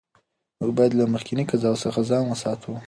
[0.59, 2.71] موږ باید له مخکني قضاوت څخه ځان وساتو.